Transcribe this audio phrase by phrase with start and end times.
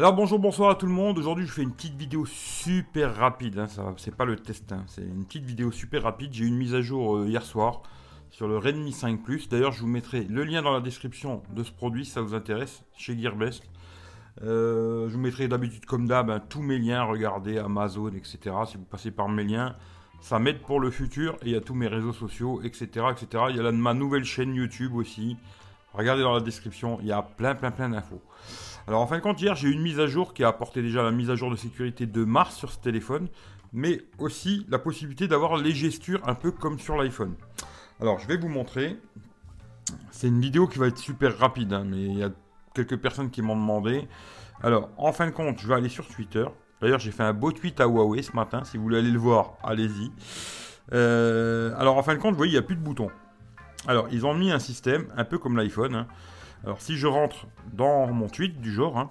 [0.00, 1.18] Alors bonjour, bonsoir à tout le monde.
[1.18, 3.58] Aujourd'hui, je fais une petite vidéo super rapide.
[3.58, 6.32] Hein, ça, c'est pas le test, hein, c'est une petite vidéo super rapide.
[6.32, 7.82] J'ai eu une mise à jour euh, hier soir
[8.30, 9.50] sur le Redmi 5 Plus.
[9.50, 12.32] D'ailleurs, je vous mettrai le lien dans la description de ce produit si ça vous
[12.32, 13.62] intéresse chez Gearbest.
[14.40, 18.56] Euh, je vous mettrai d'habitude comme d'hab hein, tous mes liens, regardez Amazon, etc.
[18.68, 19.76] Si vous passez par mes liens,
[20.22, 21.34] ça m'aide pour le futur.
[21.42, 23.44] Et il y a tous mes réseaux sociaux, etc., etc.
[23.50, 25.36] Il y a là ma nouvelle chaîne YouTube aussi.
[25.92, 28.22] Regardez dans la description, il y a plein, plein, plein d'infos.
[28.86, 30.82] Alors en fin de compte, hier, j'ai eu une mise à jour qui a apporté
[30.82, 33.28] déjà la mise à jour de sécurité de mars sur ce téléphone,
[33.72, 37.34] mais aussi la possibilité d'avoir les gestures un peu comme sur l'iPhone.
[38.00, 38.96] Alors je vais vous montrer.
[40.10, 42.30] C'est une vidéo qui va être super rapide, hein, mais il y a
[42.74, 44.08] quelques personnes qui m'ont demandé.
[44.62, 46.44] Alors en fin de compte, je vais aller sur Twitter.
[46.80, 48.64] D'ailleurs, j'ai fait un beau tweet à Huawei ce matin.
[48.64, 50.10] Si vous voulez aller le voir, allez-y.
[50.92, 53.10] Euh, alors en fin de compte, vous voyez, il n'y a plus de boutons.
[53.86, 55.94] Alors, ils ont mis un système un peu comme l'iPhone.
[55.94, 56.06] Hein.
[56.64, 59.10] Alors, si je rentre dans mon tweet du genre, hein,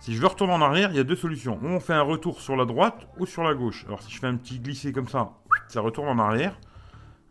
[0.00, 1.58] si je veux retourner en arrière, il y a deux solutions.
[1.62, 3.84] on fait un retour sur la droite ou sur la gauche.
[3.86, 5.32] Alors, si je fais un petit glisser comme ça,
[5.68, 6.58] ça retourne en arrière.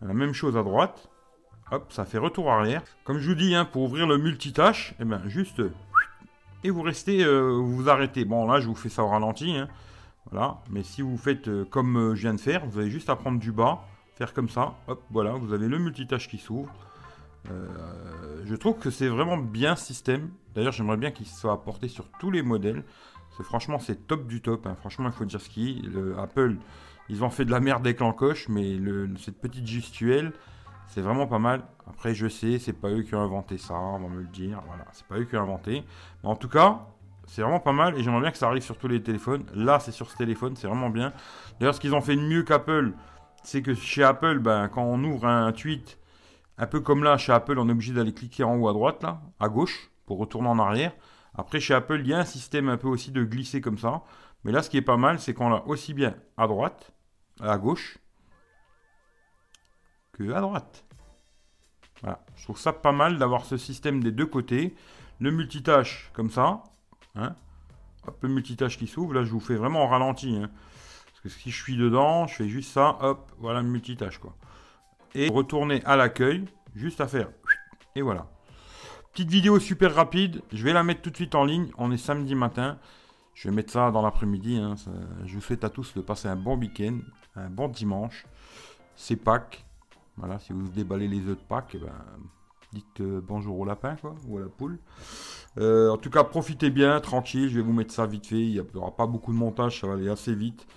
[0.01, 1.09] La même chose à droite.
[1.71, 2.83] Hop, ça fait retour arrière.
[3.05, 5.61] Comme je vous dis, hein, pour ouvrir le multitâche, eh ben, juste...
[6.63, 8.25] Et vous restez, euh, vous arrêtez.
[8.25, 9.55] Bon, là, je vous fais ça au ralenti.
[10.31, 10.61] Voilà.
[10.69, 13.15] Mais si vous faites euh, comme euh, je viens de faire, vous avez juste à
[13.15, 13.83] prendre du bas
[14.15, 16.73] faire comme ça, hop, voilà, vous avez le multitâche qui s'ouvre.
[17.51, 20.29] Euh, je trouve que c'est vraiment bien système.
[20.53, 22.83] D'ailleurs, j'aimerais bien qu'il soit apporté sur tous les modèles.
[23.41, 24.67] franchement, c'est top du top.
[24.67, 24.75] Hein.
[24.79, 25.81] Franchement, il faut dire ce qui.
[25.81, 26.57] Le Apple,
[27.09, 28.77] ils ont fait de la merde avec l'encoche, mais
[29.17, 30.33] cette petite gestuelle,
[30.87, 31.63] c'est vraiment pas mal.
[31.87, 34.61] Après, je sais, c'est pas eux qui ont inventé ça, on va me le dire.
[34.67, 35.83] Voilà, c'est pas eux qui ont inventé.
[36.23, 36.87] Mais en tout cas,
[37.27, 39.45] c'est vraiment pas mal et j'aimerais bien que ça arrive sur tous les téléphones.
[39.53, 41.13] Là, c'est sur ce téléphone, c'est vraiment bien.
[41.59, 42.93] D'ailleurs, ce qu'ils ont fait de mieux qu'Apple,
[43.43, 45.99] c'est que chez Apple, ben, quand on ouvre un tweet,
[46.57, 49.03] un peu comme là, chez Apple, on est obligé d'aller cliquer en haut à droite,
[49.03, 50.93] là, à gauche, pour retourner en arrière.
[51.33, 54.03] Après, chez Apple, il y a un système un peu aussi de glisser comme ça.
[54.43, 56.91] Mais là, ce qui est pas mal, c'est qu'on l'a aussi bien à droite,
[57.41, 57.97] à gauche,
[60.13, 60.85] que à droite.
[62.01, 62.23] Voilà.
[62.35, 64.75] Je trouve ça pas mal d'avoir ce système des deux côtés.
[65.19, 66.63] Le multitâche comme ça.
[67.15, 67.35] Hein.
[68.07, 69.13] Hop, le multitâche qui s'ouvre.
[69.13, 70.37] Là, je vous fais vraiment en ralenti.
[70.37, 70.49] Hein
[71.29, 74.35] si je suis dedans, je fais juste ça, hop, voilà, multitâche, quoi.
[75.15, 76.45] Et retourner à l'accueil,
[76.75, 77.29] juste à faire.
[77.95, 78.27] Et voilà.
[79.13, 81.71] Petite vidéo super rapide, je vais la mettre tout de suite en ligne.
[81.77, 82.77] On est samedi matin.
[83.33, 84.57] Je vais mettre ça dans l'après-midi.
[84.57, 84.75] Hein.
[85.25, 86.99] Je vous souhaite à tous de passer un bon week-end,
[87.35, 88.25] un bon dimanche.
[88.97, 89.65] C'est Pâques.
[90.17, 91.93] Voilà, si vous déballez les œufs de Pâques, eh ben,
[92.73, 94.79] dites euh, bonjour au lapin, quoi, ou à la poule.
[95.57, 97.49] Euh, en tout cas, profitez bien, tranquille.
[97.49, 98.41] Je vais vous mettre ça vite fait.
[98.41, 100.67] Il n'y aura pas beaucoup de montage, ça va aller assez vite.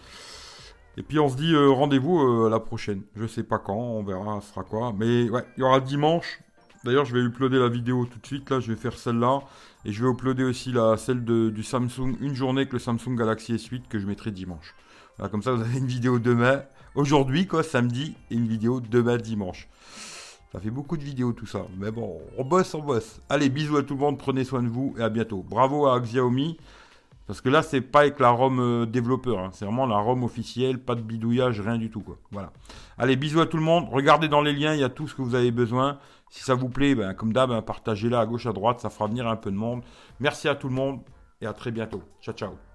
[0.99, 3.03] Et puis on se dit euh, rendez-vous euh, la prochaine.
[3.15, 4.93] Je sais pas quand, on verra, ce sera quoi.
[4.99, 6.41] Mais ouais, il y aura dimanche.
[6.85, 8.51] D'ailleurs, je vais uploader la vidéo tout de suite.
[8.51, 9.43] Là, je vais faire celle-là.
[9.85, 13.55] Et je vais uploader aussi la, celle du Samsung, une journée avec le Samsung Galaxy
[13.55, 14.75] S8 que je mettrai dimanche.
[15.17, 16.63] Voilà, comme ça, vous avez une vidéo demain,
[16.97, 19.69] aujourd'hui, quoi, samedi, et une vidéo demain, dimanche.
[20.53, 21.67] Ça fait beaucoup de vidéos tout ça.
[21.79, 23.21] Mais bon, on bosse, on bosse.
[23.29, 25.45] Allez, bisous à tout le monde, prenez soin de vous et à bientôt.
[25.49, 26.59] Bravo à Xiaomi.
[27.29, 29.51] Parce que là, c'est pas avec la ROM euh, développeur, hein.
[29.53, 32.03] c'est vraiment la ROM officielle, pas de bidouillage, rien du tout.
[32.33, 32.53] Voilà.
[32.97, 33.87] Allez, bisous à tout le monde.
[33.93, 35.99] Regardez dans les liens, il y a tout ce que vous avez besoin.
[36.31, 39.09] Si ça vous plaît, ben, comme d'hab, hein, partagez-la à gauche, à droite, ça fera
[39.09, 39.83] venir un peu de monde.
[40.21, 41.01] Merci à tout le monde
[41.43, 42.03] et à très bientôt.
[42.23, 42.68] Ciao, ciao.